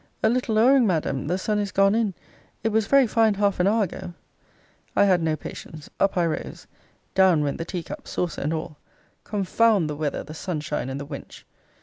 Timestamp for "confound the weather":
9.25-10.23